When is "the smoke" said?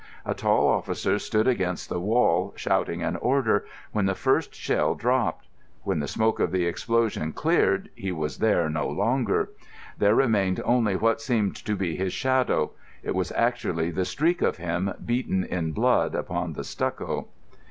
5.99-6.39